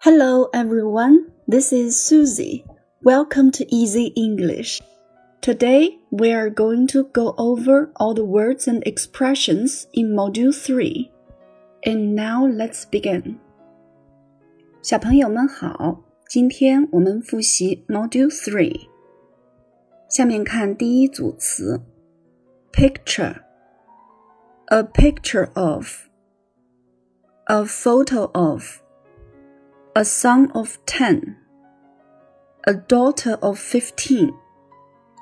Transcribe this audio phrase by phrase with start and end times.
[0.00, 2.65] Hello everyone, this is Susie.
[3.03, 4.81] Welcome to Easy English.
[5.41, 11.11] Today we are going to go over all the words and expressions in Module 3.
[11.83, 13.39] And now let's begin.
[14.81, 18.87] 小朋友们好，今天我们复习 Module 3。
[20.09, 21.79] 下面看第一组词：
[22.73, 23.43] picture,
[24.65, 26.07] a picture of,
[27.45, 28.79] a photo of
[30.01, 31.37] A son of 10,
[32.65, 34.33] a daughter of 15,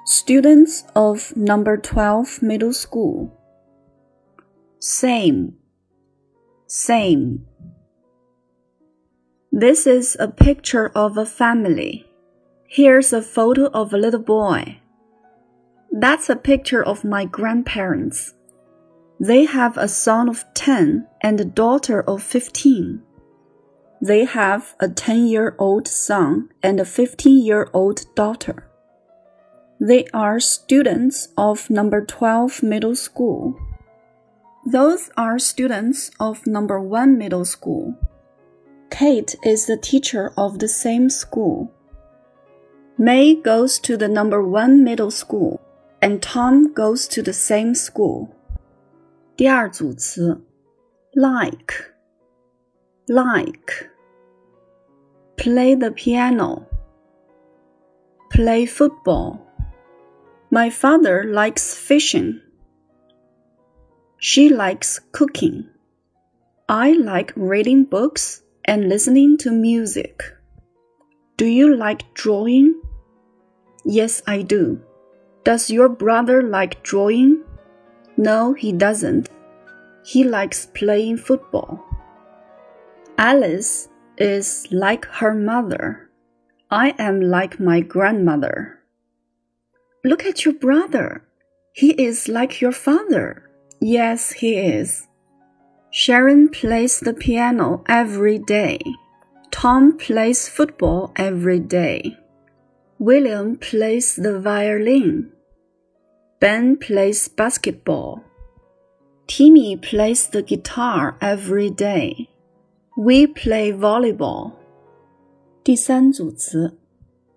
[0.06, 3.38] students of number 12 middle school.
[4.80, 5.56] Same,
[6.66, 7.46] same.
[9.52, 12.06] This is a picture of a family.
[12.66, 14.80] Here's a photo of a little boy.
[15.92, 18.34] That's a picture of my grandparents.
[19.20, 23.04] They have a son of 10 and a daughter of 15.
[24.01, 28.69] They have a 10 year old son and a 15 year old daughter.
[29.81, 33.59] They are students of number 12 middle school.
[34.67, 37.95] Those are students of number 1 middle school.
[38.91, 41.73] Kate is the teacher of the same school.
[42.97, 45.61] May goes to the number 1 middle school
[46.01, 48.29] and Tom goes to the same school.
[49.37, 50.41] 第二组词
[51.15, 51.93] like
[53.10, 53.90] like
[55.36, 56.68] play the piano
[58.30, 59.46] play football.
[60.52, 62.40] My father likes fishing.
[64.20, 65.68] She likes cooking.
[66.68, 70.24] I like reading books and listening to music.
[71.38, 72.80] Do you like drawing?
[73.86, 74.80] Yes i do.
[75.44, 77.44] Does your brother like drawing?
[78.18, 79.30] No he doesn't.
[80.06, 81.89] He likes playing football
[83.20, 86.10] Alice is like her mother.
[86.72, 88.80] I am like my grandmother.
[90.06, 91.28] Look at your brother.
[91.74, 93.44] He is like your father.
[93.82, 95.10] Yes, he is.
[95.92, 98.80] Sharon plays the piano every day.
[99.52, 102.16] Tom plays football every day.
[103.00, 105.30] William plays the violin.
[106.40, 108.24] Ben plays basketball.
[109.28, 112.29] Timmy plays the guitar every day.
[112.99, 114.53] We play volleyball.
[115.65, 116.79] 第三组词，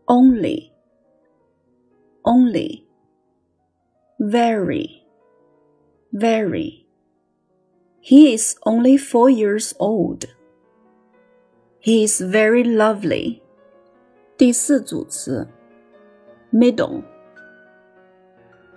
[0.05, 0.71] only,
[2.23, 2.83] only,
[4.19, 5.03] very,
[6.11, 6.85] very.
[8.01, 10.25] He is only four years old.
[11.81, 13.41] He is very lovely.
[14.37, 15.47] 第四组词，
[16.51, 17.03] middle,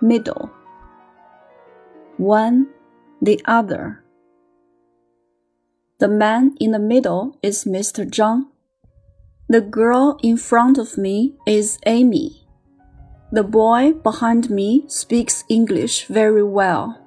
[0.01, 0.49] middle,
[2.17, 2.67] one,
[3.21, 3.97] the other.
[5.98, 8.04] The man in the middle is Mr.
[8.04, 8.48] Zhang.
[9.48, 12.46] The girl in front of me is Amy.
[13.32, 17.00] The boy behind me speaks English very well.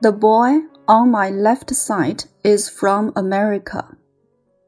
[0.00, 3.96] The boy on my left side is from America.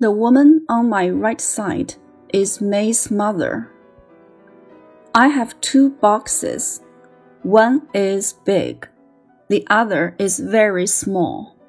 [0.01, 1.95] The woman on my right side
[2.35, 3.71] is May's mother.
[5.15, 6.81] I have two boxes.
[7.43, 8.89] One is big,
[9.49, 11.59] the other is very small.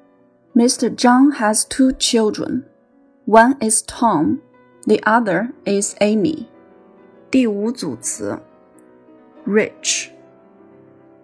[0.55, 0.89] Mr.
[0.89, 2.65] Zhang has two children.
[3.25, 4.41] One is Tom,
[4.85, 6.47] the other is Amy.
[7.29, 8.39] 第五组词：
[9.45, 10.09] rich,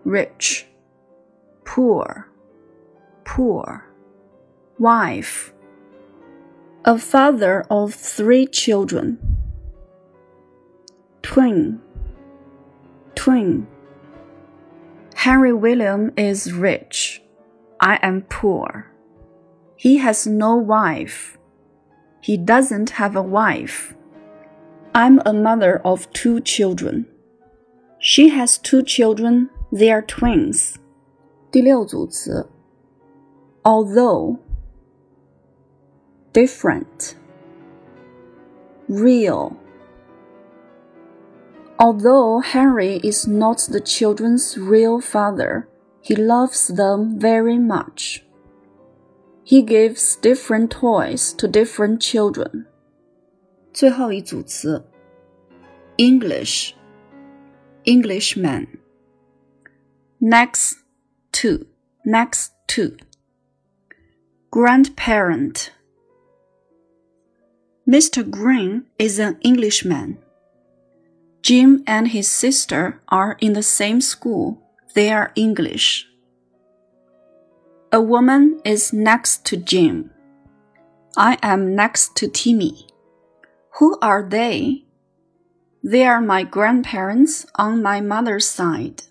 [0.06, 0.66] rich,
[1.64, 2.26] poor,
[3.24, 3.84] poor,
[4.78, 5.52] wife,
[6.84, 9.18] a father of three children,
[11.22, 11.80] twin,
[13.16, 13.66] twin.
[15.16, 17.22] Henry William is rich.
[17.80, 18.88] I am poor.
[19.78, 21.38] He has no wife.
[22.22, 23.94] He doesn't have a wife.
[24.96, 27.06] I'm a mother of two children.
[28.00, 29.50] She has two children.
[29.72, 30.76] They are twins.
[31.52, 32.48] 第六组词，
[33.64, 34.40] although,
[36.32, 37.16] different,
[38.88, 39.54] real.
[41.78, 45.68] Although Henry is not the children's real father,
[46.02, 48.24] he loves them very much.
[49.48, 52.66] He gives different toys to different children.
[53.74, 54.86] 最后一组词，
[55.98, 56.74] English,
[57.84, 58.68] Englishman.
[60.20, 60.76] Next
[61.34, 61.66] to,
[62.06, 62.96] next to.
[64.50, 65.72] Grandparent.
[67.86, 68.24] Mr.
[68.24, 70.20] Green is an Englishman.
[71.42, 74.60] Jim and his sister are in the same school.
[74.94, 76.06] They are English.
[77.92, 80.10] A woman is next to Jim.
[81.16, 82.88] I am next to Timmy.
[83.80, 84.86] Who are they?
[85.84, 89.04] They are my grandparents on my mother's side.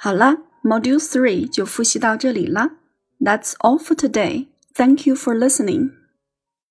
[0.00, 2.72] 好了，Module Three 就复习到这里了。
[3.20, 4.48] That's all for today.
[4.74, 5.92] Thank you for listening.